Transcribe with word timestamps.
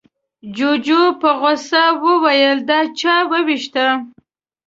جوجو 0.55 1.03
په 1.21 1.29
غوسه 1.39 1.83
وويل، 2.03 2.57
دا 2.69 2.79
چا 2.99 3.15
ووېشته؟ 3.29 3.85